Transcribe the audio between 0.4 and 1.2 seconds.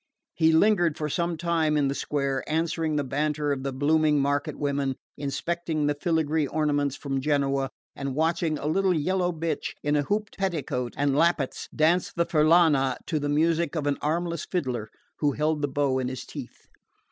lingered for